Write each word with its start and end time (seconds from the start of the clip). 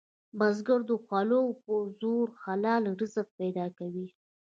بزګر 0.37 0.79
د 0.89 0.91
خولو 1.03 1.41
په 1.63 1.73
زور 1.99 2.27
حلال 2.43 2.83
رزق 2.99 3.27
پیدا 3.39 3.65
کوي 3.77 4.07